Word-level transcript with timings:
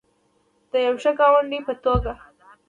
د 0.71 0.73
یو 0.85 0.95
ښه 1.03 1.11
ګاونډي 1.19 1.59
په 1.67 1.73
توګه. 1.83 2.13